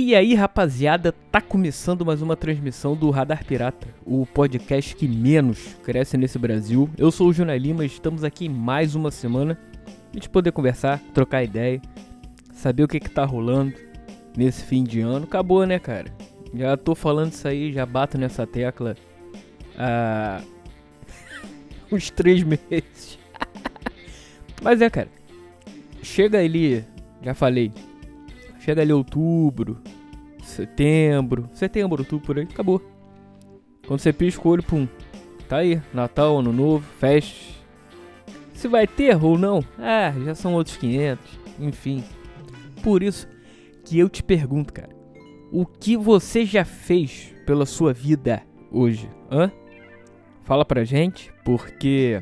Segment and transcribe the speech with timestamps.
[0.00, 5.74] E aí, rapaziada, tá começando mais uma transmissão do Radar Pirata, o podcast que menos
[5.82, 6.88] cresce nesse Brasil.
[6.96, 11.42] Eu sou o Juna Lima, estamos aqui mais uma semana pra gente poder conversar, trocar
[11.42, 11.82] ideia,
[12.52, 13.74] saber o que que tá rolando
[14.36, 15.24] nesse fim de ano.
[15.24, 16.14] Acabou, né, cara?
[16.54, 18.94] Já tô falando isso aí, já bato nessa tecla
[19.76, 20.40] há
[21.90, 23.18] uns três meses.
[24.62, 25.08] Mas é, cara,
[26.04, 26.84] chega ali,
[27.20, 27.72] já falei,
[28.68, 29.78] chega ali outubro,
[30.42, 32.82] setembro, setembro, outubro por aí, acabou.
[33.86, 34.86] Quando você pisca o olho, pum,
[35.48, 37.34] tá aí, Natal, Ano Novo, festa.
[38.52, 41.24] Se vai ter ou não, ah, já são outros 500,
[41.58, 42.04] enfim.
[42.82, 43.26] Por isso
[43.86, 44.94] que eu te pergunto, cara,
[45.50, 49.50] o que você já fez pela sua vida hoje, hã?
[50.42, 52.20] Fala pra gente, porque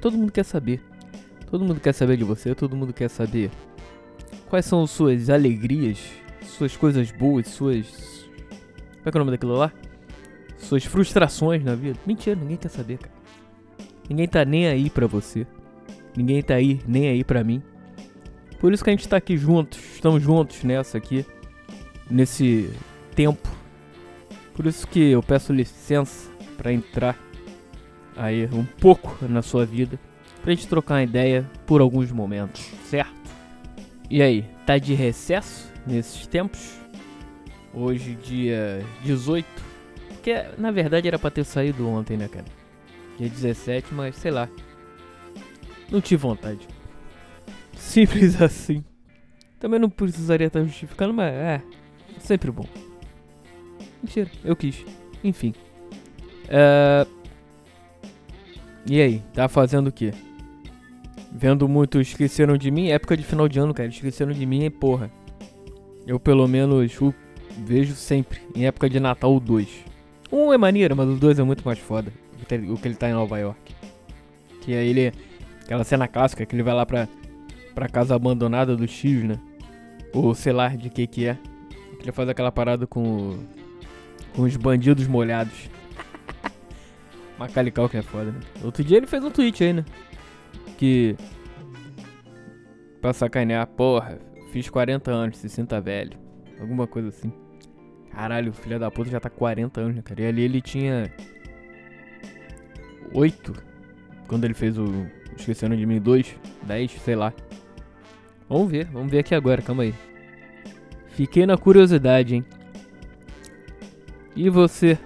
[0.00, 0.80] todo mundo quer saber.
[1.50, 3.50] Todo mundo quer saber de você, todo mundo quer saber
[4.50, 5.98] quais são suas alegrias,
[6.42, 8.28] suas coisas boas, suas.
[8.98, 9.72] Como é que é o nome daquilo lá?
[10.58, 11.98] Suas frustrações na vida.
[12.04, 13.14] Mentira, ninguém quer saber, cara.
[14.08, 15.46] Ninguém tá nem aí pra você.
[16.16, 17.62] Ninguém tá aí, nem aí pra mim.
[18.58, 21.24] Por isso que a gente tá aqui juntos, estamos juntos nessa aqui,
[22.10, 22.68] nesse
[23.14, 23.48] tempo.
[24.52, 27.16] Por isso que eu peço licença pra entrar
[28.16, 29.98] aí um pouco na sua vida,
[30.42, 33.19] pra gente trocar uma ideia por alguns momentos, certo?
[34.10, 36.80] E aí, tá de recesso nesses tempos?
[37.72, 39.46] Hoje, dia 18.
[40.08, 42.44] Porque na verdade era pra ter saído ontem, né, cara?
[43.16, 44.48] Dia 17, mas sei lá.
[45.88, 46.66] Não tive vontade.
[47.76, 48.84] Simples assim.
[49.60, 51.62] Também não precisaria estar justificando, mas é.
[52.18, 52.66] Sempre bom.
[54.02, 54.84] Mentira, eu quis.
[55.22, 55.54] Enfim.
[56.48, 57.06] É...
[58.86, 60.12] E aí, tá fazendo o quê?
[61.32, 63.88] Vendo muito Esqueceram de Mim, época de final de ano, cara.
[63.88, 65.10] Esqueceram de Mim, porra.
[66.06, 66.98] Eu pelo menos
[67.58, 69.68] vejo sempre, em época de Natal, o 2.
[70.32, 72.12] Um é maneiro, mas o 2 é muito mais foda.
[72.68, 73.74] O que ele tá em Nova York.
[74.62, 75.12] Que aí ele.
[75.62, 77.08] Aquela cena clássica que ele vai lá pra,
[77.74, 79.38] pra casa abandonada dos tios, né?
[80.12, 81.38] Ou sei lá de que que é.
[81.98, 83.38] Que ele faz aquela parada com.
[84.34, 85.68] Com os bandidos molhados.
[87.38, 88.40] Macalical que é foda, né?
[88.62, 89.84] Outro dia ele fez um tweet aí, né?
[90.80, 91.14] Que.
[93.02, 94.18] Pra sacanear, porra,
[94.50, 96.18] fiz 40 anos, se sinta velho.
[96.58, 97.30] Alguma coisa assim.
[98.10, 100.22] Caralho, o filho da puta já tá 40 anos, né, cara?
[100.22, 101.12] E ali ele tinha.
[103.12, 103.52] 8.
[104.26, 104.86] Quando ele fez o.
[105.36, 107.34] Esquecendo de mim, 2, 10, sei lá.
[108.48, 109.94] Vamos ver, vamos ver aqui agora, calma aí.
[111.08, 112.44] Fiquei na curiosidade, hein?
[114.34, 114.98] E você?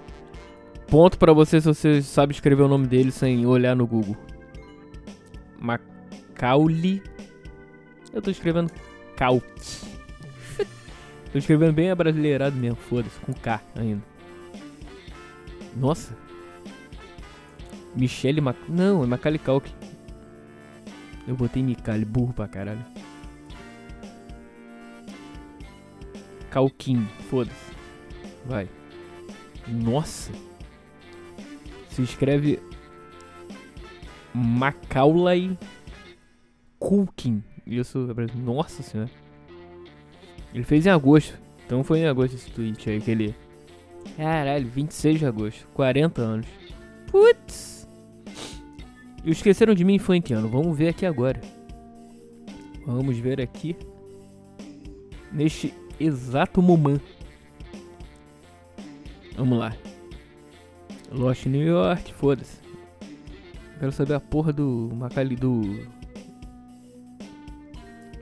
[0.87, 4.15] Ponto pra você se você sabe escrever o nome dele sem olhar no Google.
[5.59, 7.01] Macaulay.
[8.13, 8.71] Eu tô escrevendo
[9.15, 9.41] Cal.
[11.31, 14.03] tô escrevendo bem abrasileirado mesmo, foda-se, com K ainda.
[15.75, 16.15] Nossa.
[17.95, 18.57] Michelle Mac...
[18.67, 19.73] Não, é Macaulay Culkin.
[21.27, 22.85] Eu botei Micali, burro pra caralho.
[26.49, 27.73] Calquim, foda-se.
[28.45, 28.69] Vai.
[29.67, 30.31] Nossa.
[31.89, 32.61] Se escreve
[34.35, 35.57] Macaulay
[36.77, 37.41] Culkin.
[37.65, 39.09] Isso, nossa senhora.
[40.53, 41.39] Ele fez em agosto.
[41.65, 43.35] Então foi em agosto esse tweet aí que ele.
[44.17, 45.67] Caralho, 26 de agosto.
[45.73, 46.47] 40 anos.
[47.07, 47.87] Putz.
[49.23, 50.49] E Esqueceram de Mim foi em que ano?
[50.49, 51.39] Vamos ver aqui agora.
[52.85, 53.75] Vamos ver aqui.
[55.31, 57.03] Neste exato momento.
[59.35, 59.75] Vamos lá.
[61.11, 62.64] Lost New York, foda-se.
[63.85, 65.61] Quero saber a porra do Macali do.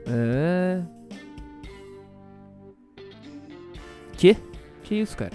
[0.06, 0.82] É.
[4.12, 4.36] Que?
[4.82, 5.32] Que isso, cara?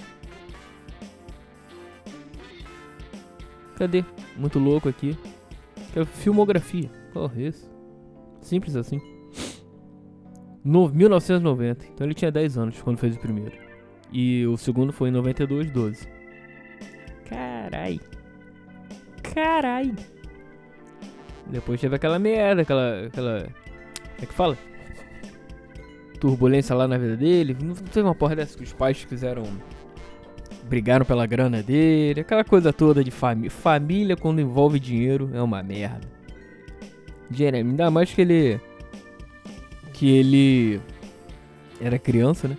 [3.76, 4.06] Cadê?
[4.38, 5.18] Muito louco aqui.
[5.94, 6.92] Quero filmografia.
[7.12, 7.68] Porra, isso.
[8.40, 9.02] Simples assim.
[10.64, 11.88] No 1990.
[11.88, 13.58] Então ele tinha 10 anos quando fez o primeiro.
[14.12, 16.08] E o segundo foi em 92, 12.
[17.26, 18.00] Carai.
[19.24, 19.92] Carai.
[21.50, 23.06] Depois teve aquela merda, aquela.
[23.08, 23.42] aquela.
[23.42, 24.58] Como é que fala?
[26.20, 27.58] Turbulência lá na vida dele.
[27.62, 29.44] Não teve uma porra dessa que os pais quiseram.
[30.66, 32.22] Brigaram pela grana dele.
[32.22, 33.50] Aquela coisa toda de família.
[33.50, 36.08] Família quando envolve dinheiro é uma merda.
[37.32, 38.60] Jeremy, ainda mais que ele.
[39.94, 40.82] Que ele.
[41.82, 42.58] Era criança, né?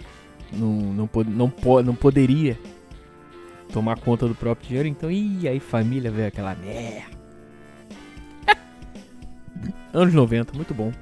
[0.53, 2.59] Não, não, não, não, não poderia
[3.73, 4.89] tomar conta do próprio dinheiro.
[4.89, 7.20] Então, e aí família veio aquela merda.
[9.93, 10.93] Anos 90, muito bom.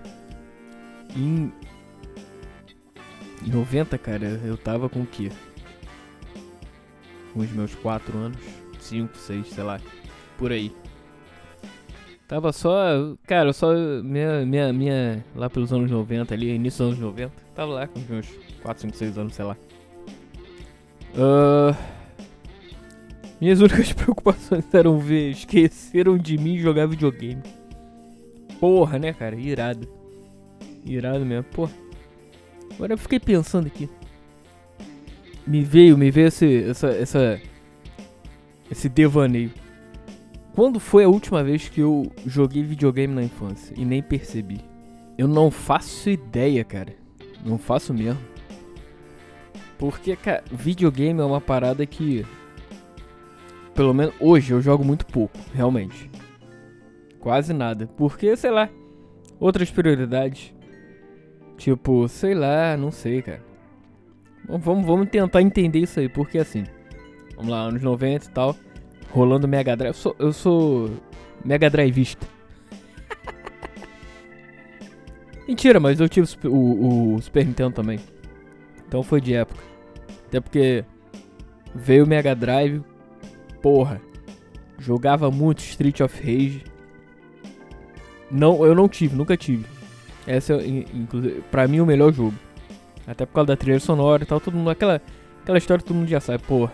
[1.16, 1.50] E,
[3.46, 5.30] 90, cara, eu tava com o quê?
[7.32, 8.38] Com os meus 4 anos,
[8.80, 9.80] 5, 6, sei lá,
[10.38, 10.72] por aí.
[12.26, 16.98] Tava só, cara, só minha, minha, minha, lá pelos anos 90 ali, início dos anos
[16.98, 18.28] 90, tava lá com os meus
[18.62, 19.56] 4, 5, 6 anos, sei lá.
[21.14, 21.74] Uh,
[23.40, 27.42] minhas únicas preocupações eram ver, esqueceram de mim jogar videogame.
[28.60, 29.88] Porra, né, cara, irado.
[30.84, 31.72] Irado mesmo, porra.
[32.74, 33.88] Agora eu fiquei pensando aqui.
[35.46, 37.40] Me veio, me veio esse, essa, essa,
[38.70, 39.50] esse devaneio.
[40.54, 44.60] Quando foi a última vez que eu joguei videogame na infância e nem percebi?
[45.16, 46.94] Eu não faço ideia, cara.
[47.44, 48.20] Não faço mesmo.
[49.78, 52.26] Porque, cara, videogame é uma parada que.
[53.74, 56.10] Pelo menos hoje eu jogo muito pouco, realmente.
[57.20, 57.86] Quase nada.
[57.96, 58.68] Porque, sei lá,
[59.38, 60.54] outras prioridades.
[61.56, 63.42] Tipo, sei lá, não sei, cara.
[64.48, 66.64] Vamos, vamos tentar entender isso aí, porque assim.
[67.36, 68.56] Vamos lá, anos 90 e tal
[69.10, 69.90] rolando Mega Drive.
[69.90, 70.90] Eu sou, eu sou
[71.44, 72.26] Mega Drivista.
[75.46, 77.98] Mentira, mas eu tive o, o, Super Nintendo também.
[78.86, 79.62] Então foi de época.
[80.26, 80.84] Até porque
[81.74, 82.82] veio o Mega Drive.
[83.62, 84.00] Porra.
[84.78, 86.64] Jogava muito Street of Rage.
[88.30, 89.64] Não, eu não tive, nunca tive.
[90.26, 92.34] Essa é, inclusive, pra mim, o melhor jogo.
[93.06, 94.38] Até por causa da trilha sonora e tal.
[94.40, 95.00] Todo mundo, aquela,
[95.42, 96.72] aquela história todo mundo já sabe, porra.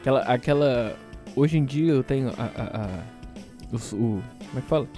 [0.00, 0.96] Aquela, aquela
[1.34, 2.42] Hoje em dia eu tenho a.
[2.42, 2.88] a, a
[3.72, 4.88] o, o, como é que fala?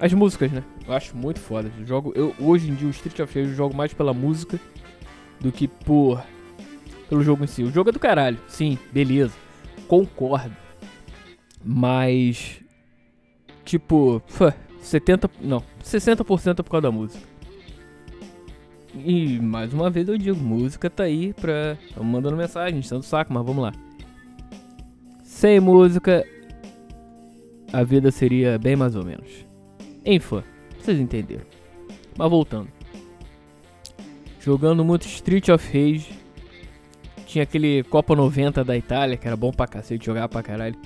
[0.00, 0.62] As músicas, né?
[0.86, 1.72] Eu acho muito foda.
[1.78, 4.60] Eu jogo, eu, hoje em dia o Street of Rage eu jogo mais pela música
[5.40, 6.22] do que por
[7.08, 7.62] pelo jogo em si.
[7.62, 9.34] O jogo é do caralho, sim, beleza.
[9.86, 10.54] Concordo.
[11.64, 12.60] Mas
[13.68, 14.22] tipo,
[14.80, 17.22] 70, não, 60% é por causa da música.
[18.94, 21.76] E mais uma vez eu digo, música tá aí pra.
[21.94, 23.72] Tamo mandando mensagem, estando saco, mas vamos lá.
[25.22, 26.24] Sem música,
[27.72, 29.46] a vida seria bem mais ou menos.
[30.04, 30.42] Enfim,
[30.80, 31.44] vocês entenderam.
[32.16, 32.68] Mas voltando.
[34.40, 36.18] Jogando muito Street of Rage.
[37.26, 40.76] Tinha aquele Copa 90 da Itália, que era bom pra cacete, jogar pra caralho.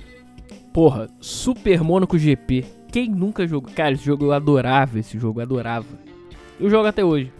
[0.73, 2.65] Porra, Super Monaco GP.
[2.91, 3.71] Quem nunca jogou?
[3.73, 5.87] Cara, esse jogo eu adorava, esse jogo eu adorava.
[6.59, 7.31] Eu jogo até hoje.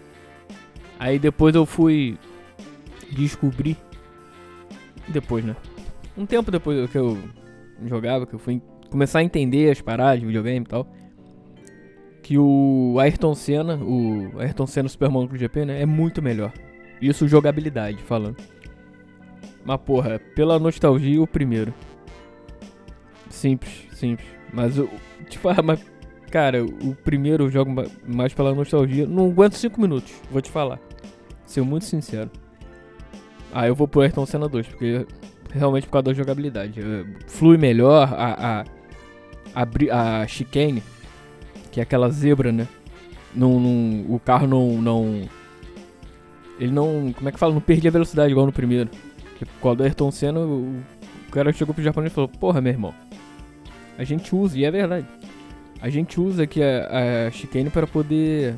[0.98, 2.16] Aí depois eu fui
[3.10, 3.76] descobrir.
[5.08, 5.54] Depois, né?
[6.16, 7.18] um tempo depois que eu
[7.86, 10.86] jogava, que eu fui começar a entender as paradas de videogame e tal,
[12.22, 16.52] que o Ayrton Senna, o Ayrton Senna Super Monaco GP, né, é muito melhor.
[17.02, 18.36] Isso jogabilidade falando.
[19.64, 21.74] Mas porra, pela nostalgia o primeiro.
[23.34, 24.28] Simples, simples.
[24.52, 24.88] Mas o
[25.28, 25.80] tipo, mas
[26.30, 27.70] cara, o primeiro eu jogo
[28.06, 29.06] mais pela nostalgia.
[29.06, 30.78] Não aguento 5 minutos, vou te falar.
[31.44, 32.30] Ser muito sincero.
[33.52, 35.06] Ah, eu vou pro Ayrton Senna 2, porque
[35.52, 36.80] realmente por causa da jogabilidade.
[36.80, 38.64] Eh, flui melhor a,
[39.54, 40.82] a, a, a chicane,
[41.70, 42.66] que é aquela zebra, né?
[43.34, 43.56] Não,
[44.08, 45.22] o carro não, não.
[46.58, 47.12] Ele não.
[47.12, 47.52] Como é que fala?
[47.52, 48.88] Não perdia velocidade igual no primeiro.
[49.30, 50.80] Porque por causa do Ayrton Senna, o,
[51.28, 52.94] o cara chegou pro japonês e falou: Porra, meu irmão.
[53.98, 55.06] A gente usa, e é verdade.
[55.80, 58.56] A gente usa aqui a, a chicane para poder.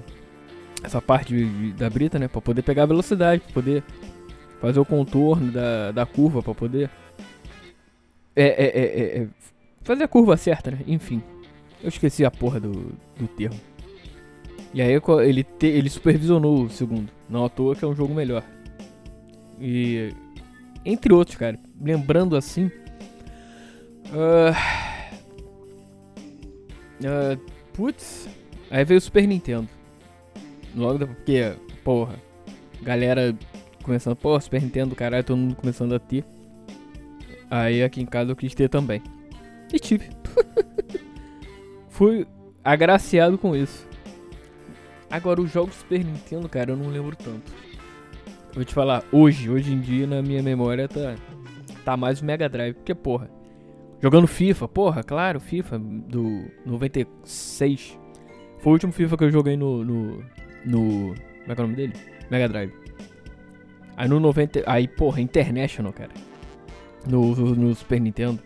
[0.83, 2.28] Essa parte de, da brita, né?
[2.28, 3.83] Pra poder pegar a velocidade, pra poder
[4.61, 6.90] fazer o contorno da, da curva para poder
[8.37, 9.28] é, é, é, é,
[9.83, 10.81] fazer a curva certa, né?
[10.87, 11.23] Enfim,
[11.83, 13.59] eu esqueci a porra do, do termo.
[14.75, 17.11] E aí ele, te, ele supervisionou o segundo.
[17.31, 18.45] Não à toa que é um jogo melhor.
[19.59, 20.12] E
[20.85, 22.66] entre outros, cara, lembrando assim.
[24.07, 24.86] Uh,
[27.00, 27.41] uh,
[27.73, 28.29] putz,
[28.71, 29.69] aí veio o Super Nintendo.
[30.75, 32.17] Logo depois, porque, porra,
[32.83, 33.35] galera
[33.83, 36.25] começando, pô, Super Nintendo, caralho, todo mundo começando a ter.
[37.50, 39.03] Aí aqui em casa eu quis ter também.
[39.73, 40.11] E tive.
[41.88, 42.26] Fui
[42.65, 43.87] agraciado com isso.
[45.09, 47.53] Agora, os jogos Super Nintendo, cara, eu não lembro tanto.
[48.53, 51.15] Vou te falar, hoje, hoje em dia, na minha memória, tá,
[51.85, 52.75] tá mais o Mega Drive.
[52.75, 53.31] Porque, porra,
[54.00, 57.99] jogando FIFA, porra, claro, FIFA do 96.
[58.59, 59.85] Foi o último FIFA que eu joguei no.
[59.85, 60.25] no.
[60.65, 61.93] no como é que é o nome dele?
[62.31, 62.73] Mega Drive.
[63.97, 64.62] Aí no 90.
[64.67, 66.11] Aí, porra, International, cara.
[67.07, 68.43] No, no Super Nintendo.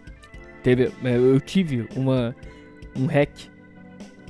[0.62, 0.92] Teve.
[1.02, 2.34] É, eu tive uma.
[2.96, 3.48] Um hack.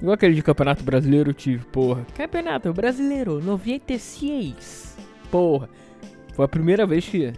[0.01, 2.07] Igual aquele de Campeonato Brasileiro, eu tive, porra.
[2.15, 4.97] Campeonato Brasileiro 96.
[5.31, 5.69] Porra.
[6.35, 7.33] Foi a primeira vez que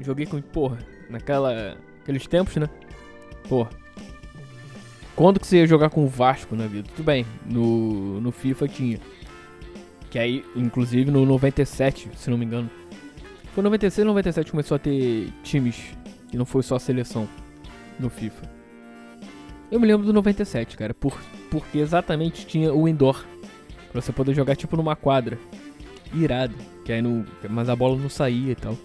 [0.00, 0.40] joguei com.
[0.40, 0.78] Porra.
[1.10, 1.76] Naquela.
[2.02, 2.68] Aqueles tempos, né?
[3.48, 3.70] Porra.
[5.14, 6.88] Quando que você ia jogar com o Vasco na vida?
[6.94, 7.24] Tudo bem.
[7.46, 9.00] No, no FIFA tinha.
[10.10, 12.70] Que aí, inclusive, no 97, se não me engano.
[13.54, 15.76] Foi 96 97 começou a ter times.
[16.32, 17.28] E não foi só a seleção
[17.98, 18.50] no FIFA.
[19.70, 20.92] Eu me lembro do 97, cara.
[20.92, 21.20] Por,
[21.50, 23.24] porque exatamente tinha o indoor.
[23.92, 25.38] Pra você poder jogar tipo numa quadra.
[26.12, 26.54] Irado.
[26.84, 28.76] Que aí não, mas a bola não saía e tal.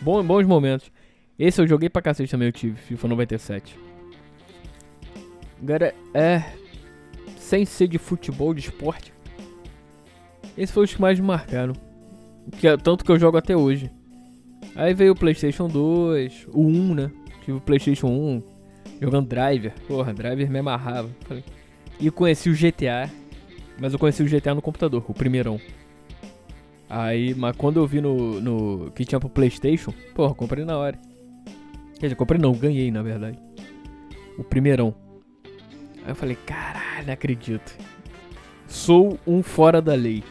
[0.00, 0.90] Bom, bons momentos.
[1.38, 2.76] Esse eu joguei pra cacete também, eu tive.
[2.76, 3.78] FIFA 97.
[5.62, 6.42] Agora, é.
[7.36, 9.12] Sem ser de futebol, de esporte.
[10.56, 11.74] Esse foi os que mais me marcaram.
[12.58, 13.90] Que é, tanto que eu jogo até hoje.
[14.74, 17.10] Aí veio o PlayStation 2, o 1, né?
[17.44, 18.42] Tive o PlayStation 1,
[19.00, 19.72] jogando Driver.
[19.86, 21.10] Porra, Driver me amarrava.
[22.00, 23.10] E conheci o GTA.
[23.78, 25.60] Mas eu conheci o GTA no computador, o primeirão.
[26.88, 30.98] Aí, mas quando eu vi no, no que tinha pro PlayStation, porra, comprei na hora.
[31.98, 33.38] Quer dizer, comprei não, ganhei na verdade.
[34.38, 34.94] O primeirão.
[36.04, 37.76] Aí eu falei, caralho, não acredito.
[38.66, 40.22] Sou um fora da lei.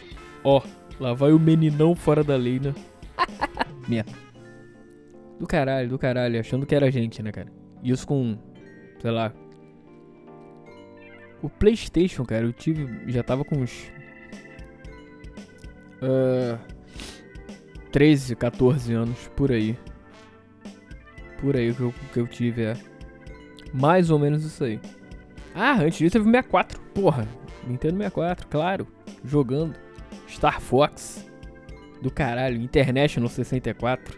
[0.44, 0.62] Ó,
[1.00, 2.74] lá vai o meninão fora da lei, né?
[3.88, 4.12] Merda.
[5.40, 7.52] Do caralho, do caralho, achando que era gente, né, cara?
[7.84, 8.38] Isso com,
[9.02, 9.34] sei lá.
[11.42, 13.12] O PlayStation, cara, eu tive.
[13.12, 13.92] Já tava com uns.
[16.02, 16.58] Uh,
[17.92, 19.78] 13, 14 anos, por aí.
[21.46, 22.78] Por aí que eu, que eu tive, é.
[23.72, 24.80] Mais ou menos isso aí.
[25.54, 26.82] Ah, antes disso teve o 64.
[26.92, 27.28] Porra,
[27.68, 28.88] Nintendo 64, claro.
[29.24, 29.76] Jogando.
[30.28, 31.24] Star Fox.
[32.02, 32.60] Do caralho.
[32.60, 34.18] International 64.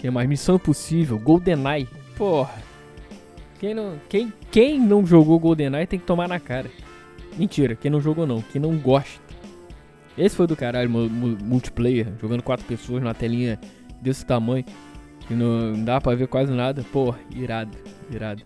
[0.00, 0.28] Que mais?
[0.28, 1.20] Missão Impossível.
[1.20, 1.86] GoldenEye.
[2.16, 2.60] Porra.
[3.60, 6.68] Quem não, quem, quem não jogou GoldenEye tem que tomar na cara.
[7.38, 8.42] Mentira, quem não jogou não.
[8.42, 9.22] Quem não gosta.
[10.18, 12.08] Esse foi do caralho, multiplayer.
[12.20, 13.56] Jogando quatro pessoas numa telinha
[14.00, 14.64] desse tamanho.
[15.26, 16.84] Que não dá pra ver quase nada.
[16.92, 17.76] Porra, irado,
[18.10, 18.42] irado.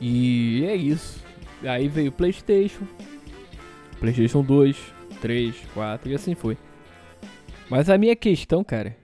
[0.00, 1.22] E é isso.
[1.62, 2.84] Aí veio o PlayStation,
[4.00, 4.76] PlayStation 2,
[5.20, 6.58] 3, 4 e assim foi.
[7.70, 8.96] Mas a minha questão, cara,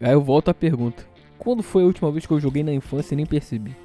[0.00, 1.06] aí eu volto à pergunta:
[1.38, 3.76] quando foi a última vez que eu joguei na infância e nem percebi?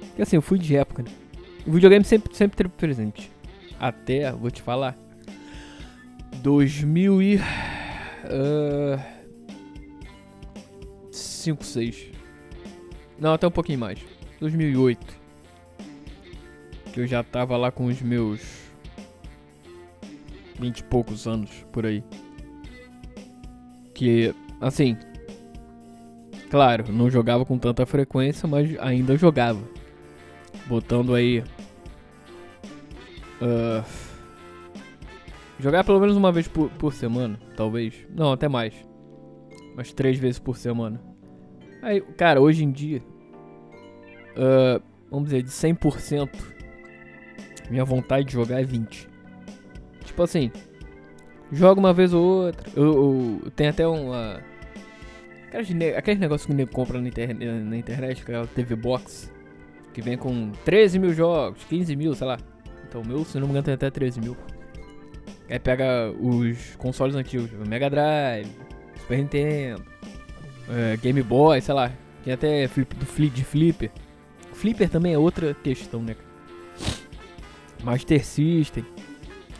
[0.00, 1.10] Porque assim, eu fui de época, né?
[1.66, 3.30] O videogame sempre, sempre teve presente.
[3.80, 4.96] Até, vou te falar,
[6.42, 7.36] 2000 e.
[7.36, 9.11] Uh,
[11.42, 12.10] 5, 6.
[13.18, 13.98] Não, até um pouquinho mais.
[14.40, 15.20] 2008.
[16.92, 18.40] Que eu já tava lá com os meus
[20.58, 22.04] 20 e poucos anos por aí.
[23.94, 24.96] Que, assim.
[26.50, 29.60] Claro, não jogava com tanta frequência, mas ainda jogava.
[30.66, 31.42] Botando aí.
[33.40, 33.84] Uh,
[35.58, 37.94] jogar pelo menos uma vez por, por semana, talvez.
[38.14, 38.74] Não, até mais.
[39.74, 41.11] Umas três vezes por semana.
[41.82, 43.02] Aí, cara, hoje em dia,
[44.36, 46.30] uh, vamos dizer, de 100%,
[47.68, 49.08] minha vontade de jogar é 20.
[50.04, 50.52] Tipo assim,
[51.50, 52.70] joga uma vez ou outra.
[52.76, 54.40] Eu, eu, tem até uma.
[55.96, 59.30] Aqueles negócios que o nego compra na, inter, na internet, que é o TV Box,
[59.92, 62.38] que vem com 13 mil jogos, 15 mil, sei lá.
[62.88, 64.36] Então o meu, se não me engano, tem até 13 mil.
[65.50, 68.48] Aí pega os consoles antigos, Mega Drive,
[69.00, 69.91] Super Nintendo,
[70.68, 71.92] é, Game Boy, sei lá.
[72.24, 73.90] Tem até flip, do flip, de Flipper.
[74.52, 76.14] Flipper também é outra questão, né?
[77.82, 78.84] Master System.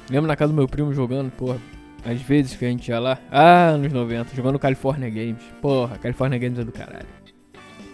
[0.09, 1.59] Lembro na casa do meu primo jogando, porra.
[2.05, 3.19] Às vezes que a gente ia lá.
[3.31, 5.43] Ah, anos 90, jogando California Games.
[5.61, 7.07] Porra, California Games é do caralho.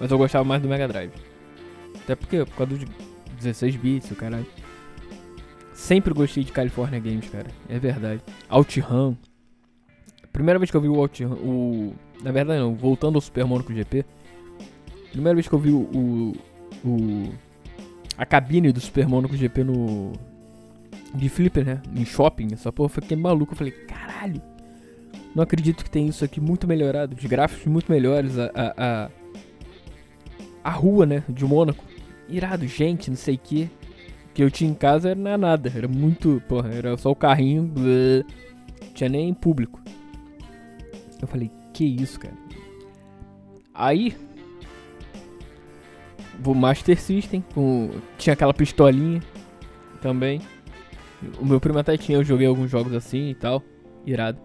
[0.00, 1.12] Mas eu gostava mais do Mega Drive.
[1.96, 2.84] Até porque, por causa dos
[3.38, 4.46] 16 bits, o caralho.
[5.72, 7.48] Sempre gostei de California Games, cara.
[7.68, 8.22] É verdade.
[8.50, 9.14] OutRun.
[10.32, 13.72] Primeira vez que eu vi o OutRun, o na verdade não, voltando ao Super Monaco
[13.72, 14.04] GP.
[15.12, 16.32] Primeira vez que eu vi o, o,
[16.84, 17.32] o
[18.16, 20.12] a cabine do Super Monaco GP no
[21.14, 21.82] de flipper, né?
[21.94, 24.42] Em shopping, essa porra, eu fiquei maluco, eu falei, caralho.
[25.34, 29.10] Não acredito que tem isso aqui muito melhorado, os gráficos muito melhores, a, a, a,
[30.64, 31.84] a rua, né, de Mônaco.
[32.28, 33.70] Irado, gente, não sei o que.
[34.34, 37.72] que eu tinha em casa era nada, era muito, porra, era só o carrinho,
[38.94, 39.80] tinha nem público.
[41.20, 42.34] Eu falei, que isso, cara?
[43.72, 44.16] Aí,
[46.44, 49.22] o Master System, com, tinha aquela pistolinha
[50.02, 50.40] também.
[51.40, 53.62] O meu primo até tinha, eu joguei alguns jogos assim e tal,
[54.04, 54.40] irado.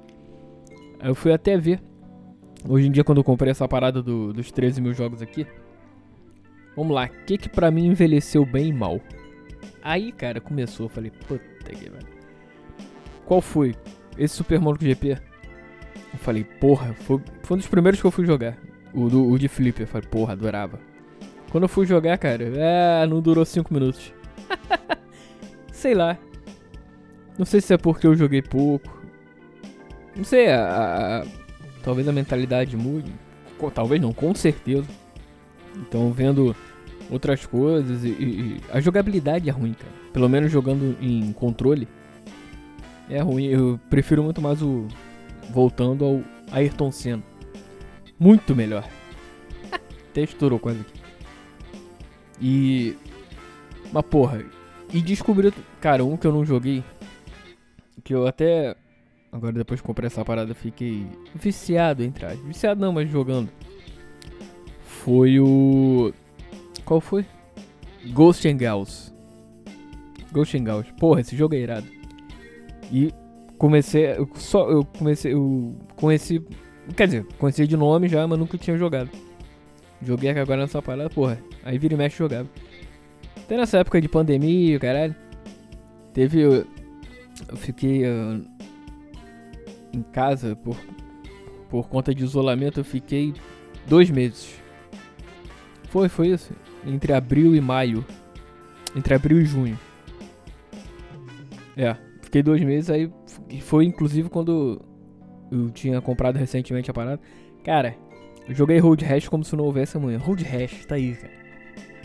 [0.99, 1.81] Aí eu fui até ver.
[2.69, 5.47] Hoje em dia, quando eu comprei essa parada do, dos 13 mil jogos aqui.
[6.75, 9.01] Vamos lá, o que que pra mim envelheceu bem e mal?
[9.81, 12.07] Aí, cara, começou, eu falei, puta que velho.
[13.25, 13.75] Qual foi?
[14.17, 15.32] Esse Super Mario GP
[16.13, 18.57] eu falei, porra, foi, foi um dos primeiros que eu fui jogar.
[18.93, 20.79] O, do, o de Flip, eu falei, porra, adorava.
[21.51, 24.13] Quando eu fui jogar, cara, é, não durou 5 minutos.
[25.73, 26.17] Sei lá.
[27.37, 29.01] Não sei se é porque eu joguei pouco.
[30.15, 31.25] Não sei, a, a,
[31.83, 33.11] talvez a mentalidade mude.
[33.73, 34.87] Talvez não, com certeza.
[35.75, 36.55] Então vendo
[37.09, 39.91] outras coisas e, e, a jogabilidade é ruim, cara.
[40.11, 41.87] Pelo menos jogando em controle
[43.09, 43.45] é ruim.
[43.45, 44.87] Eu prefiro muito mais o
[45.51, 46.21] voltando ao
[46.51, 47.23] Ayrton Senna.
[48.19, 48.87] Muito melhor.
[50.09, 51.01] Até estourou quase aqui.
[52.41, 52.97] E
[53.91, 54.43] mas porra,
[54.91, 56.83] e descobri, cara, um que eu não joguei
[58.03, 58.75] que eu até
[59.31, 62.43] agora depois de comprar essa parada fiquei viciado entre aspas.
[62.45, 63.49] Viciado não, mas jogando.
[64.81, 66.13] Foi o
[66.85, 67.25] qual foi?
[68.07, 69.13] Ghost and Gals.
[70.31, 70.91] Ghost and Gals.
[70.99, 71.87] Porra, esse jogo é irado.
[72.91, 73.13] E
[73.57, 76.43] comecei, eu só eu comecei, eu conheci,
[76.95, 79.09] quer dizer, conheci de nome já, mas nunca tinha jogado.
[80.05, 81.39] Joguei agora nessa parada, porra.
[81.63, 82.49] Aí vira e mexe jogava.
[83.37, 85.15] Até nessa época de pandemia, caralho.
[86.13, 86.41] Teve.
[86.41, 86.67] Eu
[87.55, 88.45] fiquei uh,
[89.93, 90.77] em casa por,
[91.69, 92.81] por conta de isolamento.
[92.81, 93.33] Eu fiquei
[93.87, 94.55] dois meses.
[95.89, 96.53] Foi, foi isso.
[96.85, 98.05] Entre abril e maio.
[98.95, 99.79] Entre abril e junho.
[101.77, 102.89] É, fiquei dois meses.
[102.89, 103.09] Aí
[103.61, 104.81] foi inclusive quando
[105.51, 107.21] eu tinha comprado recentemente a parada.
[107.63, 107.95] Cara,
[108.47, 110.17] eu joguei Road Rash como se não houvesse amanhã.
[110.17, 111.33] Road Rash, tá aí, cara.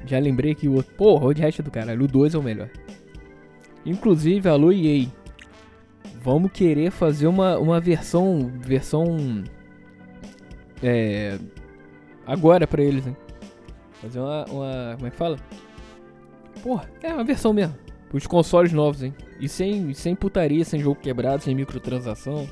[0.06, 0.94] Já lembrei que o outro.
[0.94, 2.04] Pô, Road Rash é do caralho.
[2.04, 2.70] O 2 é o melhor.
[3.84, 5.06] Inclusive, alô EA.
[6.20, 8.52] Vamos querer fazer uma, uma versão.
[8.60, 9.44] Versão.
[10.82, 11.38] É.
[12.26, 13.16] Agora pra eles, hein?
[13.92, 14.94] Fazer uma, uma.
[14.94, 15.36] Como é que fala?
[16.62, 17.74] Porra, é uma versão mesmo.
[18.12, 19.14] Os consoles novos, hein?
[19.38, 22.48] E sem, sem putaria, sem jogo quebrado, sem microtransação.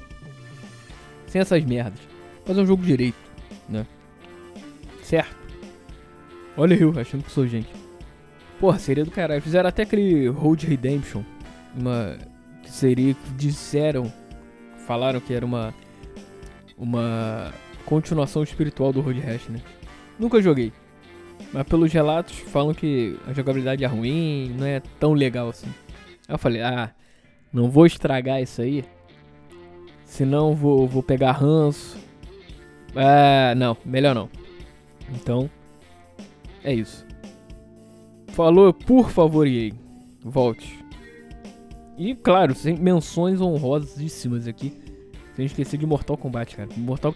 [1.27, 1.99] Sem essas merdas.
[2.45, 3.17] Fazer um jogo direito,
[3.69, 3.87] né?
[5.03, 5.37] Certo?
[6.57, 7.69] Olha eu, achando que sou gente.
[8.59, 9.43] Porra, seria do caralho.
[9.43, 11.23] Fizeram até aquele Road Redemption.
[11.75, 12.17] Uma.
[12.63, 13.15] Que seria.
[13.37, 14.13] Disseram.
[14.87, 15.75] Falaram que era uma.
[16.77, 17.53] Uma.
[17.85, 19.61] Continuação espiritual do Road Rash, né?
[20.19, 20.73] Nunca joguei.
[21.53, 25.69] Mas pelos relatos falam que a jogabilidade é ruim, não é tão legal assim.
[26.29, 26.91] Aí eu falei, ah,
[27.53, 28.85] não vou estragar isso aí.
[30.05, 31.99] Senão vou, vou pegar ranço.
[32.95, 34.29] Ah, não, melhor não.
[35.11, 35.49] Então,
[36.65, 37.07] é isso.
[38.29, 39.73] Falou, por favor, EA.
[40.23, 40.85] Volte.
[41.97, 44.79] E, claro, sem menções honrosíssimas aqui.
[45.35, 46.69] Sem esquecer de Mortal Kombat, cara.
[46.77, 47.15] Mortal...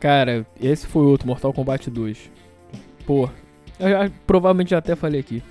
[0.00, 2.30] Cara, esse foi outro, Mortal Kombat 2.
[3.08, 3.26] Pô,
[3.80, 5.42] eu já, provavelmente já até falei aqui.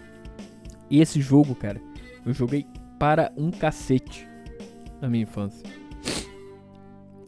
[0.92, 1.82] Esse jogo, cara,
[2.24, 2.68] eu joguei
[3.00, 4.30] para um cacete
[5.02, 5.68] na minha infância.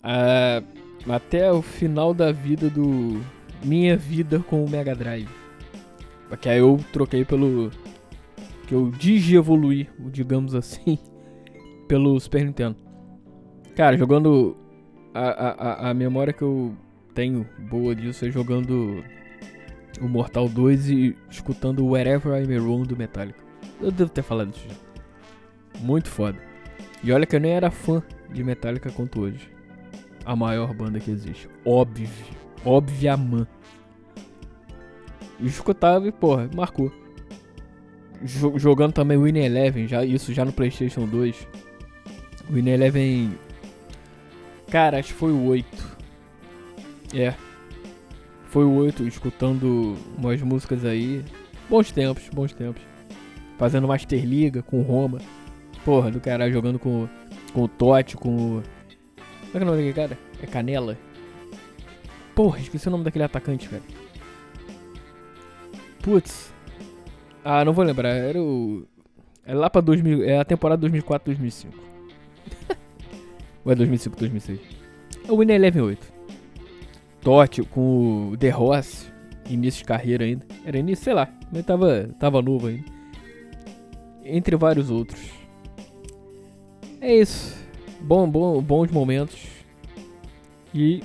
[0.04, 0.62] Ah,
[1.10, 3.20] até o final da vida do.
[3.64, 5.28] Minha vida com o Mega Drive.
[6.40, 7.72] Que aí eu troquei pelo.
[8.68, 11.00] Que eu digievoluí, digamos assim,
[11.90, 12.76] pelo Super Nintendo.
[13.76, 14.56] Cara, jogando.
[15.12, 16.76] A, a, a memória que eu
[17.16, 19.04] tenho boa disso é jogando
[20.02, 23.44] o Mortal 2 e escutando Wherever I May Roam do Metallica.
[23.82, 24.76] Eu devo ter falado isso já.
[25.82, 26.38] Muito foda.
[27.04, 29.50] E olha que eu nem era fã de Metallica quanto hoje.
[30.26, 31.50] A maior banda que existe.
[31.66, 32.10] Óbvio.
[32.66, 33.48] Obviamente.
[35.40, 36.92] E escutava e, porra, marcou.
[38.58, 41.48] Jogando também Win Eleven, já, isso já no Playstation 2.
[42.50, 43.32] Win Eleven.
[44.70, 45.98] Cara, acho que foi o 8.
[47.14, 47.34] É.
[48.50, 51.24] Foi o 8, escutando umas músicas aí.
[51.70, 52.82] Bons tempos, bons tempos.
[53.58, 55.20] Fazendo Master Liga com Roma.
[55.86, 57.08] Porra, do caralho, jogando com,
[57.54, 58.64] com o Totti, com o.
[58.64, 60.18] Como é que é o nome daquele cara?
[60.42, 60.98] É Canela?
[62.34, 63.84] Porra, esqueci o nome daquele atacante, velho.
[66.02, 66.52] Putz.
[67.44, 68.10] Ah, não vou lembrar.
[68.10, 68.84] Era o.
[69.46, 70.24] É lá pra 2000.
[70.24, 71.78] É a temporada 2004, 2005.
[73.64, 74.60] Ou é 2005, 2006?
[75.28, 76.19] É o Winner Eleven 8.
[77.22, 79.12] Totti com o The Ross.
[79.50, 80.46] Início de carreira ainda.
[80.66, 81.28] Era início, sei lá.
[81.52, 82.86] Mas tava, tava novo ainda.
[84.24, 85.20] Entre vários outros.
[87.02, 87.58] É isso.
[88.02, 89.48] Bom, bom, bons momentos.
[90.74, 91.02] E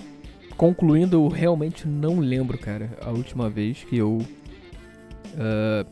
[0.57, 4.19] concluindo, eu realmente não lembro, cara, a última vez que eu
[5.35, 5.85] Uh,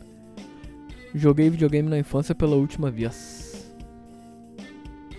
[1.15, 3.75] joguei videogame na infância pela última vez.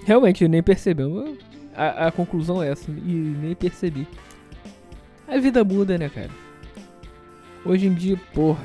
[0.05, 1.37] Realmente, nem percebeu.
[1.75, 4.07] A, a conclusão é essa, e nem percebi.
[5.33, 6.29] A vida muda, né, cara?
[7.65, 8.63] Hoje em dia, porra,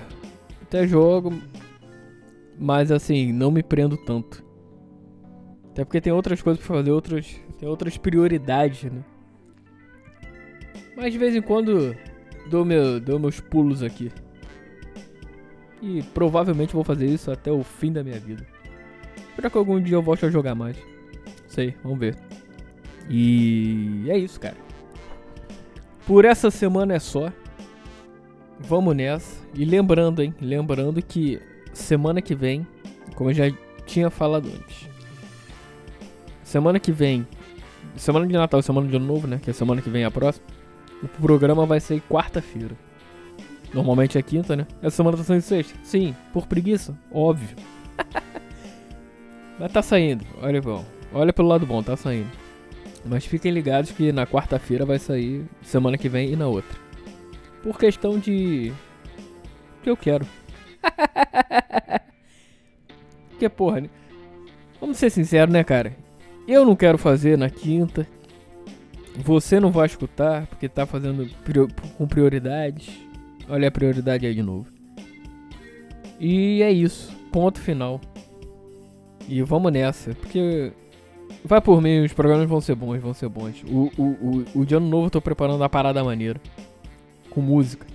[0.60, 1.32] até jogo,
[2.58, 4.44] mas assim, não me prendo tanto.
[5.70, 9.02] Até porque tem outras coisas pra fazer, outras, tem outras prioridades, né?
[10.94, 11.96] Mas de vez em quando
[12.50, 14.12] dou, meu, dou meus pulos aqui.
[15.80, 18.46] E provavelmente vou fazer isso até o fim da minha vida.
[19.30, 20.76] Espero que algum dia eu volte a jogar mais.
[21.46, 22.14] Sei, vamos ver.
[23.08, 24.67] E é isso, cara.
[26.08, 27.30] Por essa semana é só.
[28.58, 29.46] Vamos nessa.
[29.54, 30.34] E lembrando, hein?
[30.40, 31.38] Lembrando que
[31.74, 32.66] semana que vem,
[33.14, 33.44] como eu já
[33.84, 34.88] tinha falado antes,
[36.42, 37.28] semana que vem,
[37.94, 39.38] semana de Natal, semana de Ano Novo, né?
[39.38, 40.46] Que é semana que vem a próxima.
[41.02, 42.74] O programa vai ser quarta-feira.
[43.74, 44.66] Normalmente é quinta, né?
[44.80, 45.78] Essa semana tá saindo sexta?
[45.82, 46.98] Sim, por preguiça?
[47.12, 47.54] Óbvio.
[49.60, 50.86] Mas tá saindo, olha bom.
[51.12, 52.47] Olha pelo lado bom, tá saindo.
[53.08, 56.78] Mas fiquem ligados que na quarta-feira vai sair semana que vem e na outra.
[57.62, 58.72] Por questão de.
[59.82, 60.26] que eu quero.
[63.38, 63.90] que porra, né?
[64.80, 65.96] Vamos ser sinceros, né, cara?
[66.46, 68.06] Eu não quero fazer na quinta.
[69.16, 72.88] Você não vai escutar porque tá fazendo prior com prioridades.
[73.48, 74.66] Olha a prioridade aí de novo.
[76.20, 77.10] E é isso.
[77.32, 78.00] Ponto final.
[79.28, 80.14] E vamos nessa.
[80.14, 80.72] Porque
[81.48, 83.64] vai por mim, os programas vão ser bons, vão ser bons.
[83.64, 86.40] O, o, o, o de ano novo eu tô preparando uma parada maneira.
[87.30, 87.86] Com música.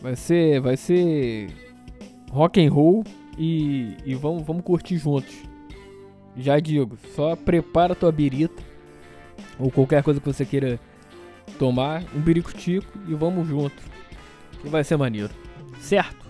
[0.00, 0.60] Vai ser.
[0.60, 1.50] Vai ser.
[2.30, 3.04] Rock and roll
[3.38, 5.34] e, e vamos, vamos curtir juntos.
[6.34, 8.62] Já digo, só prepara tua birita.
[9.58, 10.80] Ou qualquer coisa que você queira
[11.58, 12.02] tomar.
[12.14, 13.76] Um birico-tico e vamos junto.
[14.62, 15.30] Que vai ser maneiro.
[15.78, 16.26] Certo?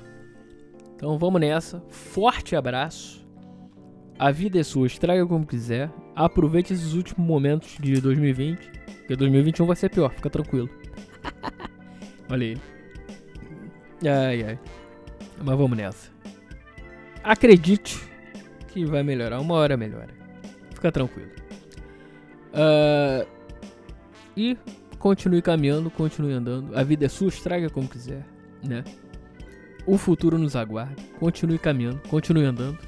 [0.97, 1.81] Então vamos nessa.
[1.89, 3.25] Forte abraço.
[4.19, 5.91] A vida é sua, estraga como quiser.
[6.15, 8.71] Aproveite esses últimos momentos de 2020.
[8.99, 10.69] Porque 2021 vai ser pior, fica tranquilo.
[12.31, 12.57] Olha aí.
[14.05, 14.59] Ai, ai.
[15.43, 16.11] Mas vamos nessa.
[17.23, 18.01] Acredite
[18.69, 19.41] que vai melhorar.
[19.41, 20.09] Uma hora melhora.
[20.75, 21.31] Fica tranquilo.
[22.53, 23.27] Uh,
[24.37, 24.57] e
[24.99, 26.77] continue caminhando, continue andando.
[26.77, 28.25] A vida é sua, estraga como quiser,
[28.63, 28.85] né?
[29.87, 30.97] O futuro nos aguarda.
[31.19, 32.79] Continue caminhando, continue andando.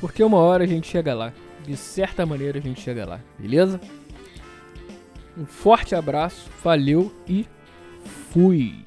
[0.00, 1.32] Porque uma hora a gente chega lá.
[1.66, 3.80] De certa maneira a gente chega lá, beleza?
[5.36, 7.44] Um forte abraço, valeu e
[8.30, 8.86] fui!